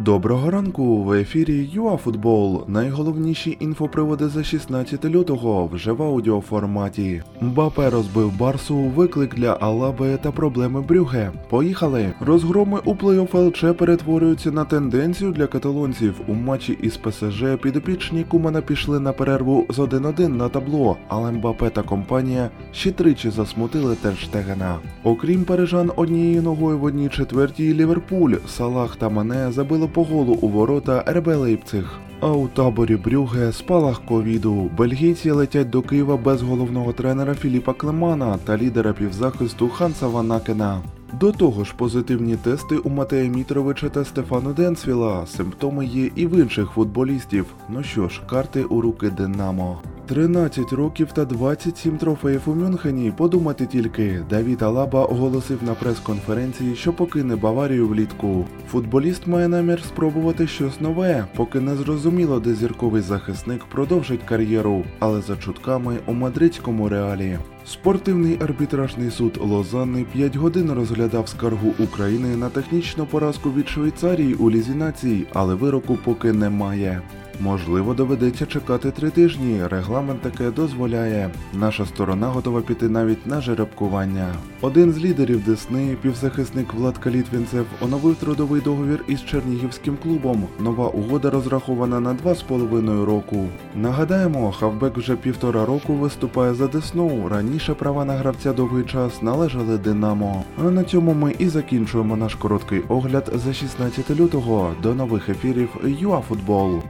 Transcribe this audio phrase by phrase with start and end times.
[0.00, 2.64] Доброго ранку в ефірі ЮАФутбол.
[2.68, 7.22] Найголовніші інфоприводи за 16 лютого вже в аудіоформаті.
[7.40, 11.30] Мбапе розбив Барсу, виклик для Алаби та проблеми Брюге.
[11.50, 12.12] Поїхали.
[12.20, 16.14] Розгроми у плей-офф ЛЧ перетворюються на тенденцію для каталонців.
[16.28, 21.70] У матчі із ПСЖ підопічні Кумана пішли на перерву з 1-1 на табло, але Мбапе
[21.70, 24.78] та компанія ще тричі засмутили Терштегена.
[25.04, 30.48] Окрім парижан однією ногою в одній четвертій Ліверпуль, Салах та Мане забили по голу у
[30.48, 31.98] ворота РБ Лейпциг.
[32.20, 34.70] А у таборі Брюге спалах ковіду.
[34.78, 40.80] Бельгійці летять до Києва без головного тренера Філіпа Клемана та лідера півзахисту Ханса Ванакена.
[41.20, 45.26] До того ж, позитивні тести у Матея Мітровича та Стефану Денсвіла.
[45.26, 47.46] Симптоми є і в інших футболістів.
[47.68, 49.78] Ну що ж, карти у руки Динамо.
[50.08, 53.12] 13 років та 27 трофеїв у Мюнхені.
[53.16, 54.24] Подумати тільки.
[54.30, 58.46] Давід Алаба оголосив на прес-конференції, що покине Баварію влітку.
[58.70, 65.20] Футболіст має намір спробувати щось нове, поки не зрозуміло, де зірковий захисник продовжить кар'єру, але
[65.20, 67.38] за чутками у мадридському реалі.
[67.66, 74.50] Спортивний арбітражний суд Лозанни 5 годин розглядав скаргу України на технічну поразку від Швейцарії у
[74.50, 77.02] лізі націй, але вироку поки немає.
[77.40, 79.66] Можливо, доведеться чекати три тижні.
[79.66, 81.30] Регламент таке дозволяє.
[81.54, 84.26] Наша сторона готова піти навіть на жеребкування.
[84.60, 90.44] Один з лідерів Десни, півзахисник Влад Калітвінцев, оновив трудовий договір із Чернігівським клубом.
[90.60, 93.46] Нова угода розрахована на 2,5 року.
[93.74, 97.28] Нагадаємо, хавбек вже півтора року виступає за Десну.
[97.28, 100.44] Раніше права на гравця довгий час належали Динамо.
[100.58, 104.74] А на цьому ми і закінчуємо наш короткий огляд за 16 лютого.
[104.82, 106.82] До нових ефірів ЮАФутбол.